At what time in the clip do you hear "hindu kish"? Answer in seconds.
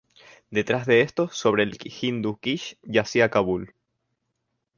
2.01-2.75